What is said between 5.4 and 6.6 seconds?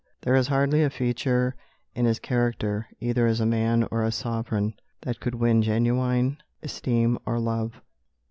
genuine